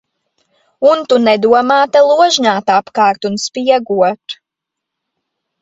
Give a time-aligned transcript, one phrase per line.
[0.91, 4.39] Un tu nedomā te ložņāt apkārt un spiegot.